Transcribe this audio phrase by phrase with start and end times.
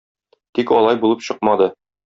[0.59, 1.73] Тик алай булып чыкмады.